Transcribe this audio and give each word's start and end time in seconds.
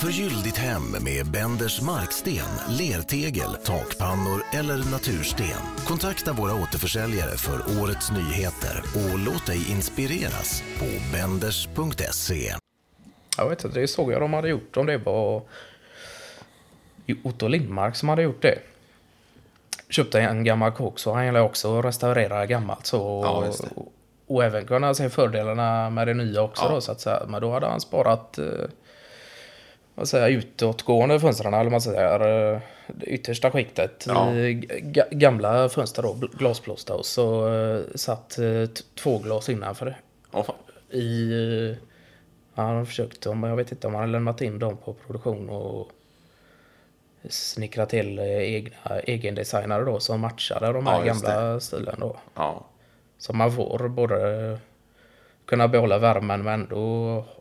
Förgyll 0.00 0.42
ditt 0.42 0.56
hem 0.56 0.82
med 1.04 1.26
Benders 1.26 1.82
marksten, 1.82 2.34
lertegel, 2.68 3.54
takpannor 3.64 4.42
eller 4.52 4.76
natursten. 4.90 5.62
Kontakta 5.86 6.32
våra 6.32 6.54
återförsäljare 6.62 7.36
för 7.36 7.82
årets 7.82 8.10
nyheter 8.12 8.82
och 8.94 9.18
låt 9.18 9.46
dig 9.46 9.70
inspireras 9.70 10.62
på 10.78 10.86
benders.se. 11.12 12.52
Jag 13.36 13.48
vet 13.48 13.64
inte, 13.64 13.80
det 13.80 13.88
såg 13.88 14.12
jag 14.12 14.20
de 14.20 14.32
hade 14.32 14.48
gjort. 14.48 14.76
Om 14.76 14.86
det 14.86 14.98
var 14.98 15.42
Otto 17.24 17.48
Lindmark 17.48 17.96
som 17.96 18.08
hade 18.08 18.22
gjort 18.22 18.42
det. 18.42 18.58
Köpte 19.88 20.20
en 20.20 20.44
gammal 20.44 20.72
kåk 20.72 20.98
så 20.98 21.12
han 21.14 21.26
gillar 21.26 21.40
också 21.40 21.78
att 21.78 21.84
restaurera 21.84 22.46
gammalt 22.46 22.86
så. 22.86 23.22
Ja, 23.24 23.46
just 23.46 23.62
det. 23.62 23.68
och, 23.74 23.92
och 24.26 24.44
även 24.44 24.66
kunna 24.66 24.94
se 24.94 25.10
fördelarna 25.10 25.90
med 25.90 26.06
det 26.08 26.14
nya 26.14 26.42
också 26.42 26.64
Ja. 26.64 26.70
då 26.70 26.80
så 26.80 26.92
att 26.92 27.00
säga. 27.00 27.22
Men 27.28 27.40
då 27.40 27.52
hade 27.52 27.66
han 27.66 27.80
sparat 27.80 28.38
eh, 28.38 28.46
vad 30.00 30.08
säger 30.08 30.28
utåtgående 30.38 31.20
fönstren 31.20 31.54
eller 31.54 31.70
man 31.70 31.80
säger. 31.80 32.52
eh, 32.54 32.60
yttersta 33.02 33.50
skiktet 33.50 34.04
Ja. 34.08 34.28
ga, 34.80 35.04
gamla 35.10 35.68
fönster 35.68 36.02
då, 36.02 36.14
bl- 36.14 36.36
glasplåster 36.38 36.94
och 36.94 37.06
så 37.06 37.54
eh, 37.54 37.80
satt 37.94 38.38
eh, 38.38 38.64
två 39.02 39.18
glas 39.18 39.48
innanför 39.48 39.96
fan. 40.32 40.54
I... 40.90 41.32
eh, 41.70 41.76
Han 42.54 42.76
har 42.76 42.84
försökt, 42.84 43.26
om- 43.26 43.42
jag 43.42 43.56
vet 43.56 43.72
inte 43.72 43.86
om 43.86 43.94
han 43.94 44.00
har 44.02 44.08
lämnat 44.08 44.40
in 44.42 44.58
dem 44.58 44.76
på 44.76 44.92
produktion 44.94 45.50
och 45.50 45.88
snickrat 47.28 47.88
till 47.88 48.18
eh, 48.18 48.24
egna 48.26 49.00
egendesignare 49.04 49.84
då 49.84 50.00
som 50.00 50.20
matchade 50.20 50.72
de 50.72 50.86
här 50.86 50.98
Ja, 50.98 51.04
gamla 51.04 51.60
stilen 51.60 52.00
då. 52.00 52.16
Ja. 52.34 52.64
Så 53.18 53.32
man 53.32 53.52
får 53.52 53.88
både 53.88 54.58
kunna 55.50 55.68
behålla 55.68 55.98
värmen 55.98 56.42
men 56.42 56.60
ändå 56.60 56.78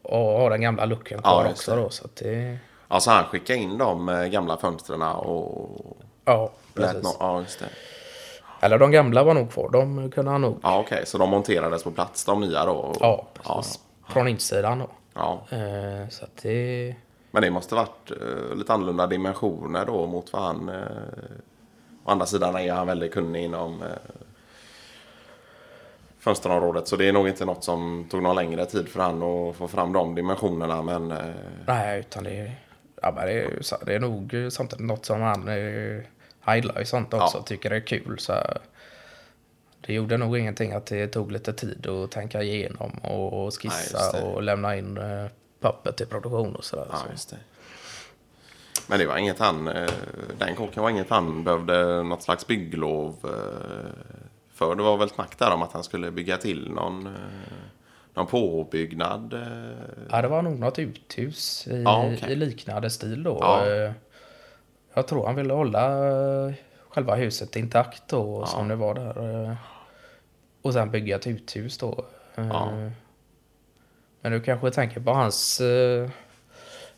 och 0.02 0.12
ha 0.22 0.50
den 0.50 0.62
gamla 0.62 0.86
Ja, 0.86 1.20
kvar 1.22 1.44
just 1.45 1.52
också 1.59 1.76
då. 1.76 1.90
Så 1.90 2.05
att 2.05 2.16
det, 2.16 2.58
Alltså 2.88 3.09
han 3.12 3.26
skickade 3.26 3.59
in 3.59 3.77
de 3.77 4.09
eh, 4.09 4.25
gamla 4.25 4.58
fönstren 4.58 5.02
och 5.02 5.97
ja, 6.25 6.52
precis. 6.73 7.03
nå- 7.03 7.16
Ja, 7.19 7.39
just 7.42 7.59
det. 7.59 7.66
Eller 8.61 8.78
de 8.80 8.92
gamla 8.92 9.23
var 9.23 9.34
nog 9.34 9.52
kvar, 9.52 9.69
de 9.69 10.11
kunde 10.11 10.31
han 10.31 10.42
nog. 10.42 10.59
Ja, 10.64 10.80
okej. 10.80 11.06
Så 11.06 11.17
de 11.17 11.30
monterades 11.30 11.84
på 11.84 11.92
plats, 11.92 12.25
de 12.25 12.42
nya 12.42 12.66
då? 12.66 12.94
Ja, 13.00 13.25
ja. 13.44 13.56
precis. 13.56 13.80
Från 14.09 14.28
insidan 14.28 14.80
då. 14.80 14.88
ja. 15.14 15.41
Eh, 15.50 16.09
så 16.09 16.23
att 16.23 16.38
det... 16.41 16.95
Men 17.31 17.41
det 17.41 17.50
måste 17.52 17.75
varit 17.75 18.12
eh, 18.12 18.56
lite 18.58 18.73
annorlunda 18.73 19.08
dimensioner 19.08 19.86
då 19.86 20.08
mot 20.08 20.34
vad 20.34 20.41
han... 20.41 20.69
Å 22.06 22.12
andra 22.12 22.25
sidan 22.25 22.56
är 22.56 22.73
han 22.73 22.88
väldigt 22.88 23.14
kunnig 23.14 23.44
inom 23.45 23.84
fönsterområdet. 26.20 26.88
Så 26.88 26.95
det 26.95 27.08
är 27.08 27.14
nog 27.14 27.28
inte 27.28 27.45
något 27.45 27.64
som 27.64 28.08
tog 28.12 28.23
någon 28.23 28.36
längre 28.36 28.66
tid 28.66 28.89
för 28.89 29.00
han 29.00 29.23
att 29.23 29.56
få 29.56 29.67
fram 29.67 29.94
de 29.94 30.16
dimensionerna. 30.16 30.81
Men 30.81 31.12
eh, 31.12 31.17
Nej, 31.67 32.00
utan 32.00 32.23
det 32.23 32.31
är, 32.31 32.56
ja, 33.02 33.14
men 33.16 33.25
det 33.25 33.34
är, 33.34 33.86
det 33.86 33.95
är 33.95 34.00
nog 34.00 34.36
samtidigt 34.52 34.86
något 34.86 35.06
som 35.06 35.22
han, 35.22 35.47
eh, 35.47 36.02
han 36.40 36.56
gillar 36.56 36.80
ju 36.80 36.86
sånt 36.86 37.14
också, 37.14 37.38
Ja. 37.38 37.44
tycker 37.44 37.70
det 37.70 37.75
är 37.75 37.80
kul. 37.88 38.20
Så 38.20 38.34
det 39.81 39.94
gjorde 39.94 40.17
nog 40.17 40.38
ingenting 40.38 40.72
att 40.72 40.86
det 40.86 41.08
tog 41.08 41.31
lite 41.31 41.53
tid 41.53 41.88
att 41.88 42.12
tänka 42.12 42.42
igenom 42.44 42.92
och 42.92 43.44
Nej, 43.44 43.52
skissa 43.52 44.12
det. 44.12 44.22
och 44.23 44.44
lämna 44.44 44.75
in 44.78 44.97
eh, 44.97 45.25
papper 45.59 45.92
till 45.92 46.08
produktion 46.08 46.56
och 46.56 46.64
sådär. 46.64 46.86
ja, 46.92 46.97
så. 47.16 47.36
det. 47.36 47.42
Men 48.88 49.00
det 49.00 49.06
var 49.06 49.17
inget 49.17 49.40
han... 49.40 49.67
Eh, 49.67 49.90
den 50.38 50.56
kåken 50.56 50.84
var 50.84 50.90
inget 50.90 51.09
han 51.09 51.44
behövde 51.44 52.03
något 52.03 52.23
slags 52.23 52.47
bygglov 52.47 53.16
eh, 53.23 53.90
för. 54.60 54.76
Det 54.76 54.84
var 54.84 54.98
väl 54.98 55.10
snack 55.10 55.38
där 55.40 55.52
om 55.52 55.62
att 55.62 55.74
han 55.74 55.84
skulle 55.84 56.12
bygga 56.12 56.38
till 56.38 56.72
någon... 56.72 57.08
Eh, 57.08 57.14
någon 58.14 58.28
påbyggnad. 58.28 59.34
Eh, 59.34 59.78
Ja, 60.12 60.22
det 60.22 60.28
var 60.28 60.42
nog 60.42 60.60
något 60.60 60.80
uthus 60.80 61.68
i, 61.68 61.82
Ja, 61.84 62.12
okej. 62.14 62.32
i 62.32 62.36
liknande 62.36 62.90
stil 62.90 63.24
då. 63.24 63.38
Ja. 63.42 63.66
Eh, 63.70 63.92
Jag 64.94 65.08
tror 65.08 65.26
han 65.26 65.36
ville 65.36 65.54
hålla 65.54 65.90
själva 66.90 67.16
huset 67.16 67.56
intakt 67.56 68.04
då, 68.08 68.46
som 68.46 68.68
det 68.68 68.75
var 68.75 68.94
där. 68.94 69.58
Och 70.62 70.74
sen 70.74 70.92
bygga 70.92 71.16
ett 71.16 71.28
uthus 71.28 71.78
då. 71.78 72.06
Ja. 72.36 72.69
Men 74.22 74.31
du 74.31 74.42
kanske 74.42 74.72
tänker 74.72 75.00
på 75.00 75.12
hans 75.12 75.62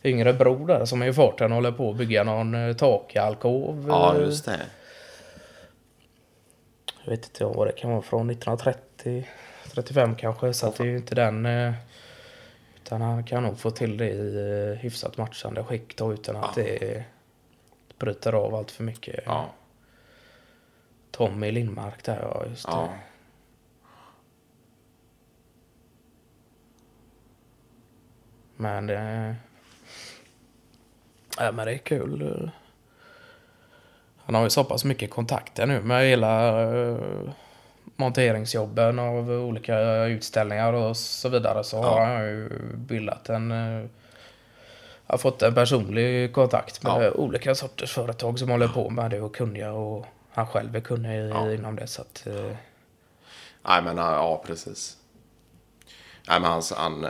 yngre 0.04 0.32
bror 0.32 0.66
där 0.66 0.84
som 0.84 1.02
är 1.02 1.06
i 1.06 1.12
farten 1.12 1.52
och 1.52 1.56
håller 1.56 1.72
på 1.72 1.90
att 1.90 1.96
bygga 1.96 2.24
någon 2.24 2.74
takalkov. 2.74 3.86
ja, 3.88 4.16
just 4.18 4.44
det. 4.44 4.60
Jag 7.04 7.10
vet 7.10 7.24
inte 7.24 7.44
vad 7.44 7.66
det 7.66 7.72
kan 7.72 7.90
vara 7.90 8.02
från 8.02 8.30
1930, 8.30 9.28
35 9.72 10.16
kanske. 10.16 10.52
Så 10.54 10.66
att 10.66 10.76
det 10.76 10.82
är 10.84 10.86
ju 10.86 10.96
inte 10.96 11.14
den. 11.14 11.46
eh, 11.46 11.72
Utan 12.76 13.00
han 13.00 13.24
kan 13.24 13.42
nog 13.42 13.58
få 13.58 13.70
till 13.70 13.96
det 13.96 14.10
i 14.10 14.36
eh, 14.70 14.78
hyfsat 14.78 15.16
matchande 15.16 15.64
skick 15.64 15.96
då 15.96 16.12
utan 16.12 16.36
att 16.36 16.54
det 16.54 17.04
bryter 17.98 18.32
av 18.32 18.54
allt 18.54 18.70
för 18.70 18.84
mycket. 18.84 19.20
Ja. 19.26 19.50
Tommy 21.10 21.50
Lindmark 21.50 22.04
där 22.04 22.18
ja, 22.22 22.44
just 22.50 22.66
det. 22.66 22.72
Ja. 22.72 22.88
Men 28.56 28.86
det... 28.86 29.36
Ja, 31.38 31.52
men 31.52 31.66
det 31.66 31.72
är 31.72 31.78
kul. 31.78 32.50
Han 34.24 34.34
har 34.34 34.42
ju 34.42 34.50
så 34.50 34.64
pass 34.64 34.84
mycket 34.84 35.10
kontakter 35.10 35.66
nu 35.66 35.80
med 35.80 36.06
hela 36.06 36.62
eh, 36.72 36.96
monteringsjobben 37.96 38.98
av 38.98 39.30
olika 39.30 40.04
utställningar 40.04 40.72
och 40.72 40.96
så 40.96 41.28
vidare. 41.28 41.64
Så 41.64 41.82
har 41.82 42.00
han 42.06 42.24
ju 42.24 42.48
bildat 42.76 43.28
en... 43.28 43.50
eh, 43.52 43.84
Har 45.06 45.18
fått 45.18 45.42
en 45.42 45.54
personlig 45.54 46.32
kontakt 46.34 46.82
med 46.82 47.04
Ja. 47.04 47.10
olika 47.10 47.54
sorters 47.54 47.92
företag 47.92 48.38
som 48.38 48.48
håller 48.50 48.68
på 48.68 48.90
med 48.90 49.10
det 49.10 49.20
och 49.20 49.34
kunniga 49.36 49.72
och 49.72 50.06
han 50.30 50.46
själv 50.46 50.76
är 50.76 50.80
kunnig 50.80 51.28
Ja. 51.30 51.52
inom 51.52 51.76
det. 51.76 51.86
Så 51.86 52.02
att, 52.02 52.26
eh, 52.26 52.56
Nej, 53.68 53.82
men 53.82 53.96
ja, 53.96 54.12
ja, 54.12 54.42
precis. 54.46 54.96
Nej, 56.28 56.40
men 56.40 56.50
han, 56.50 56.62
han, 56.76 57.06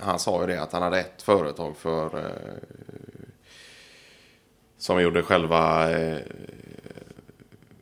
han 0.00 0.18
sa 0.18 0.40
ju 0.40 0.46
det 0.46 0.62
att 0.62 0.72
han 0.72 0.82
hade 0.82 1.00
ett 1.00 1.22
företag 1.22 1.76
för 1.76 2.32
som 4.82 5.02
gjorde 5.02 5.22
själva 5.22 5.90
eh, 5.90 6.18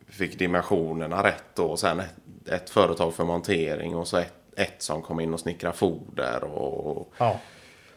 fick 0.08 0.38
dimensionerna 0.38 1.22
rätt 1.24 1.44
då. 1.54 1.64
Och 1.66 1.78
sen 1.78 2.00
ett, 2.00 2.14
ett 2.48 2.70
företag 2.70 3.14
för 3.14 3.24
montering 3.24 3.96
och 3.96 4.08
så 4.08 4.16
ett, 4.16 4.32
ett 4.56 4.82
som 4.82 5.02
kom 5.02 5.20
in 5.20 5.34
och 5.34 5.40
snickra 5.40 5.72
foder 5.72 6.44
och 6.44 7.12
ja. 7.18 7.40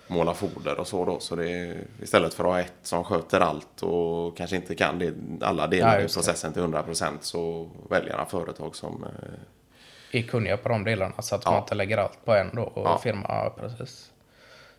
måla 0.07 0.33
foder 0.33 0.79
och 0.79 0.87
så 0.87 1.05
då. 1.05 1.19
Så 1.19 1.35
det 1.35 1.77
istället 2.01 2.33
för 2.33 2.43
att 2.43 2.49
ha 2.49 2.59
ett 2.59 2.73
som 2.81 3.03
sköter 3.03 3.39
allt 3.39 3.81
och 3.83 4.37
kanske 4.37 4.55
inte 4.55 4.75
kan 4.75 4.99
det, 4.99 5.13
alla 5.41 5.67
delar 5.67 5.99
i 5.99 6.01
processen 6.07 6.53
till 6.53 6.61
100% 6.61 7.17
så 7.21 7.69
väljer 7.89 8.13
han 8.13 8.27
företag 8.27 8.75
som 8.75 9.03
eh, 9.03 10.19
är 10.19 10.27
kunniga 10.27 10.57
på 10.57 10.69
de 10.69 10.83
delarna 10.83 11.21
så 11.21 11.35
att 11.35 11.41
Ja. 11.45 11.51
man 11.51 11.59
inte 11.59 11.75
lägger 11.75 11.97
allt 11.97 12.25
på 12.25 12.33
en 12.33 12.49
då 12.55 12.61
och 12.63 12.87
Ja. 12.87 12.97
firma 13.03 13.49
precis. 13.49 14.11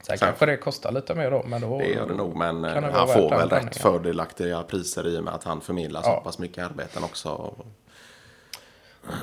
Sen, 0.07 0.19
kanske 0.19 0.47
det 0.47 0.57
kostar 0.57 0.93
lite 0.93 1.15
mer 1.15 1.31
då 1.31 1.43
men 1.47 1.61
då 1.61 1.79
Det 1.79 1.87
gör 1.87 2.09
det 2.09 2.15
nog, 2.15 2.37
men 2.37 2.65
eh, 2.65 2.71
han 2.73 2.83
värt 2.83 3.11
får 3.13 3.31
väl 3.31 3.39
rätt 3.41 3.51
penningen. 3.51 3.73
fördelaktiga 3.75 4.63
priser 4.63 5.07
i 5.07 5.19
och 5.19 5.25
med 5.25 5.35
att 5.35 5.45
han 5.45 5.61
förmedlar 5.61 6.03
så 6.03 6.09
Ja. 6.09 6.21
pass 6.25 6.39
mycket 6.39 6.65
arbeten 6.65 7.05
också. 7.05 7.55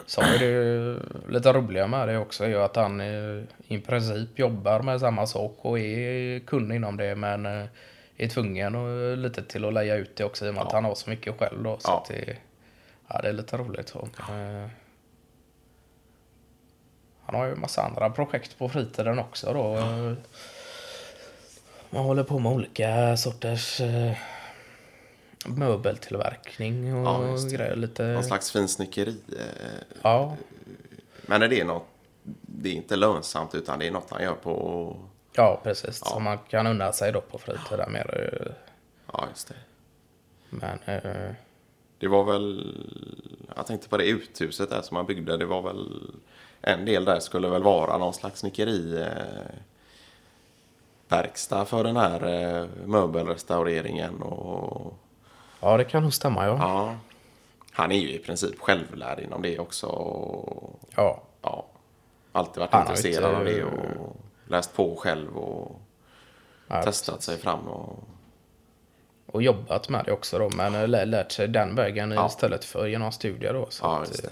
Så 0.05 0.21
är 0.21 0.39
det 0.39 0.45
ju 0.45 0.99
lite 1.29 1.53
roliga 1.53 1.87
med 1.87 2.07
det 2.07 2.17
också 2.17 2.43
är 2.43 2.47
ju 2.47 2.57
att 2.61 2.75
han 2.75 3.01
eh, 3.01 3.43
i 3.67 3.77
princip 3.79 4.39
jobbar 4.39 4.79
med 4.81 4.99
samma 4.99 5.27
sak 5.27 5.57
och 5.61 5.79
är 5.79 6.39
kunnig 6.39 6.75
inom 6.75 6.97
det 6.97 7.15
men 7.15 7.45
eh, 7.45 7.65
är 8.17 8.27
tvungen 8.27 8.75
och 8.75 9.17
lite 9.17 9.43
till 9.43 9.65
att 9.65 9.73
leja 9.73 9.95
ut 9.95 10.15
det 10.15 10.23
också 10.23 10.45
i 10.45 10.49
och 10.49 10.53
med 10.53 10.63
att 10.63 10.71
han 10.71 10.85
har 10.85 10.95
så 10.95 11.09
mycket 11.09 11.39
själv 11.39 11.63
då. 11.63 11.77
Så 11.79 11.89
Ja. 11.89 12.05
det, 12.07 12.35
ja, 13.07 13.21
det 13.21 13.29
är 13.29 13.33
lite 13.33 13.57
roligt. 13.57 13.89
Så. 13.89 13.99
Eh, 13.99 14.67
Han 17.25 17.35
har 17.35 17.45
ju 17.45 17.51
en 17.51 17.59
massa 17.59 17.81
andra 17.83 18.09
projekt 18.09 18.57
på 18.57 18.69
fritiden 18.69 19.19
också 19.19 19.53
då. 19.53 19.77
Man 21.93 22.03
håller 22.03 22.23
på 22.23 22.39
med 22.39 22.51
olika 22.51 23.17
sorters 23.17 23.81
eh, 23.81 24.13
möbeltillverkning 25.45 26.95
och 26.95 27.07
Ja, 27.07 27.37
grejer. 27.51 27.75
Lite, 27.75 28.03
Någon 28.03 28.23
slags 28.23 28.51
finsnickeri. 28.51 29.15
eh, 29.39 29.99
ja, 30.01 30.35
Men 31.21 31.41
är 31.41 31.47
det 31.47 31.63
något, 31.63 31.87
det 32.41 32.69
är 32.69 32.73
inte 32.73 32.95
lönsamt 32.95 33.55
utan 33.55 33.79
det 33.79 33.87
är 33.87 33.91
något 33.91 34.09
han 34.09 34.23
gör 34.23 34.33
på, 34.35 34.95
ja, 35.35 35.59
precis. 35.63 36.01
Ja. 36.05 36.11
Som 36.11 36.23
man 36.23 36.37
kan 36.37 36.67
unna 36.67 36.91
sig 36.93 37.11
då 37.11 37.21
på 37.21 37.37
fritiden 37.37 37.91
mer. 37.91 38.33
eh, 38.47 38.51
ja 39.13 39.25
just 39.29 39.47
det. 39.47 39.55
Men 40.49 40.79
eh, 40.85 41.31
Det 41.99 42.07
var 42.07 42.23
väl, 42.23 42.75
jag 43.55 43.65
tänkte 43.67 43.89
på 43.89 43.97
det 43.97 44.05
uthuset 44.09 44.69
där 44.69 44.81
som 44.81 44.97
han 44.97 45.05
byggde, 45.05 45.37
det 45.37 45.45
var 45.45 45.61
väl 45.61 46.09
en 46.61 46.85
del 46.85 47.05
där 47.05 47.19
skulle 47.19 47.47
väl 47.49 47.63
vara 47.63 47.97
någon 47.97 48.13
slags 48.13 48.39
snickeri 48.39 49.01
eh, 49.01 49.55
verkstad 51.11 51.65
för 51.65 51.83
den 51.83 51.97
här 51.97 52.23
eh, 52.61 52.67
möbelrestaureringen 52.85 54.21
och 54.21 54.93
ja, 55.61 55.77
det 55.77 55.83
kan 55.83 56.03
nog 56.03 56.13
stämma 56.13 56.45
ja. 56.45 56.57
ja. 56.59 56.95
Han 57.71 57.91
är 57.91 57.95
ju 57.99 58.11
i 58.13 58.19
princip 58.19 58.59
självlärd 58.59 59.19
inom 59.19 59.41
det 59.41 59.59
också. 59.59 59.87
Och, 59.87 60.79
Ja, 60.95 61.21
ja, 61.41 61.65
alltid 62.31 62.59
varit 62.59 62.71
Han 62.73 62.81
intresserad 62.81 63.15
inte- 63.15 63.37
av 63.37 63.45
det 63.45 63.63
och 63.63 64.15
läst 64.47 64.75
på 64.75 64.95
själv 64.95 65.37
och 65.37 65.81
Ja, 66.67 66.83
testat 66.83 67.23
sig 67.23 67.37
fram. 67.37 67.67
Och, 67.67 67.99
Och 69.25 69.41
jobbat 69.41 69.89
med 69.89 70.05
det 70.05 70.11
också 70.11 70.39
då, 70.39 70.49
men 70.55 70.75
eh, 70.75 70.87
lä- 70.87 71.05
lärt 71.05 71.31
sig 71.31 71.47
den 71.47 71.75
vägen 71.75 72.11
Ja. 72.11 72.25
istället 72.27 72.65
för 72.65 72.87
genom 72.87 73.11
studier 73.11 73.53
då. 73.53 73.65
Så 73.69 73.85
ja, 73.85 74.01
att, 74.01 74.23
eh. 74.25 74.31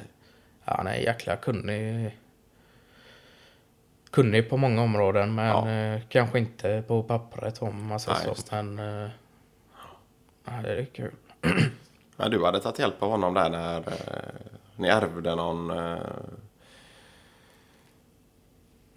Ja, 0.65 0.73
han 0.77 0.87
är 0.87 0.95
jäkla 0.95 1.35
kunnig. 1.35 2.17
Kunnig 4.11 4.49
på 4.49 4.57
många 4.57 4.81
områden, 4.81 5.35
men 5.35 5.45
Ja. 5.47 5.69
eh, 5.69 6.01
kanske 6.09 6.39
inte 6.39 6.83
på 6.87 7.03
pappret 7.03 7.61
om 7.61 7.87
man 7.87 7.99
säger 7.99 8.17
Nej, 8.25 8.35
så. 8.35 8.55
Men 8.55 8.79
eh, 9.03 9.09
ja, 10.45 10.51
det 10.63 10.79
är 10.79 10.85
kul. 10.85 11.11
Men 12.17 12.31
du 12.31 12.45
hade 12.45 12.59
tagit 12.59 12.79
hjälp 12.79 13.03
av 13.03 13.09
honom 13.09 13.33
där 13.33 13.49
när 13.49 13.77
eh, 13.77 13.83
ni 14.75 14.87
ärvde 14.87 15.35
någon... 15.35 15.67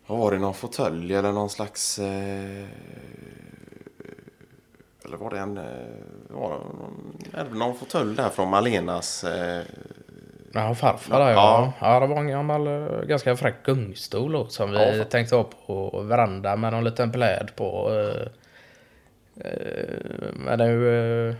Vad 0.06 0.18
var 0.18 0.32
det? 0.32 0.38
Någon 0.38 0.54
fåtölj 0.54 1.14
eller 1.14 1.32
någon 1.32 1.50
slags... 1.50 1.98
Eh, 1.98 2.66
eller 5.04 5.16
var 5.16 5.30
det 5.30 5.38
en... 5.38 5.54
Var 6.28 6.58
det 6.58 7.44
någon, 7.44 7.58
någon 7.58 7.76
fåtölj 7.76 8.16
där 8.16 8.28
från 8.28 8.50
Malenas... 8.50 9.24
Eh, 9.24 9.64
Ja, 10.54 10.74
farfar 10.74 11.18
där 11.20 11.30
ja. 11.30 11.72
ja. 11.80 12.00
det 12.00 12.06
var 12.06 12.16
en 12.16 12.28
gammal, 12.28 12.66
eh, 12.66 13.02
ganska 13.02 13.36
fräck 13.36 13.54
gungstol 13.64 14.32
då, 14.32 14.46
som 14.46 14.70
vi 14.70 14.98
Ja, 14.98 15.04
tänkte 15.04 15.36
ha 15.36 15.44
på 15.66 16.00
veranda 16.00 16.56
med 16.56 16.72
någon 16.72 16.84
liten 16.84 17.12
pläd 17.12 17.50
på. 17.56 17.90
eh, 17.90 18.26
eh, 19.50 19.94
Men 20.34 20.60
eh, 20.60 21.34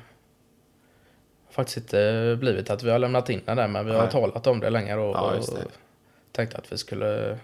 faktiskt 1.50 1.76
inte 1.76 2.36
blivit 2.40 2.70
att 2.70 2.82
vi 2.82 2.90
har 2.90 2.98
lämnat 2.98 3.30
in 3.30 3.40
den 3.44 3.56
där, 3.56 3.68
men 3.68 3.86
vi 3.86 3.92
har 3.92 4.02
Nej. 4.02 4.10
talat 4.10 4.46
om 4.46 4.60
det 4.60 4.70
länge 4.70 4.94
och, 4.96 5.16
Ja, 5.16 5.20
och 5.38 5.58
tänkte 6.32 6.56
att 6.58 6.72
vi 6.72 6.78
skulle 6.78 7.38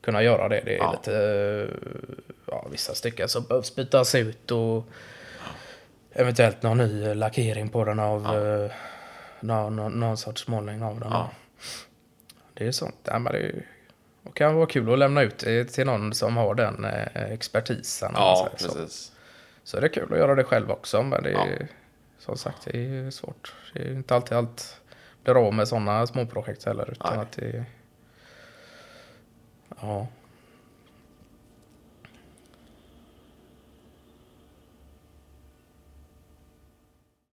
kunna 0.00 0.22
göra 0.22 0.48
det. 0.48 0.62
Det 0.64 0.74
är 0.74 0.78
Ja. 0.78 0.92
lite, 0.92 1.68
ja, 2.50 2.66
vissa 2.70 2.94
stycken 2.94 3.28
som 3.28 3.44
behövs 3.44 3.74
bytas 3.76 4.14
ut 4.14 4.50
och 4.50 4.84
eventuellt 6.12 6.62
någon 6.62 6.78
ny 6.78 7.14
lackering 7.14 7.68
på 7.68 7.84
den 7.84 7.98
av 7.98 8.22
Ja. 8.24 8.68
Eh, 9.50 9.70
någon, 9.70 10.16
sorts 10.16 10.48
målning 10.48 10.82
av 10.82 11.00
den. 11.00 11.10
Ja. 11.10 11.30
Det 12.54 12.66
är 12.66 12.72
sånt. 12.72 12.96
Ja, 13.04 13.18
men 13.18 13.32
det, 13.32 13.52
det 14.22 14.32
kan 14.34 14.54
vara 14.54 14.66
kul 14.66 14.92
att 14.92 14.98
lämna 14.98 15.22
ut 15.22 15.38
det 15.38 15.64
till 15.64 15.86
någon 15.86 16.14
som 16.14 16.36
har 16.36 16.54
den 16.54 16.84
eh, 16.84 17.32
expertisen. 17.32 18.12
ja, 18.14 18.50
så. 18.56 18.66
precis. 18.68 19.12
så 19.64 19.80
det 19.80 19.86
är 19.86 19.92
kul 19.92 20.12
att 20.12 20.18
göra 20.18 20.34
det 20.34 20.44
själv 20.44 20.70
också. 20.70 21.02
Men 21.02 21.22
det 21.22 21.30
är, 21.30 21.58
Ja. 21.60 21.66
som 22.18 22.36
sagt, 22.36 22.64
det 22.64 22.78
är 22.78 23.10
svårt. 23.10 23.54
Det 23.72 23.82
är 23.82 23.92
inte 23.92 24.14
alltid 24.14 24.36
allt 24.36 24.80
blir 25.24 25.46
av 25.46 25.54
med 25.54 25.68
sådana 25.68 26.06
småprojekt 26.06 26.64
heller. 26.64 26.90
Utan 26.90 27.16
Nej. 27.16 27.22
att 27.22 27.32
det, 27.32 27.64
ja, 29.80 30.06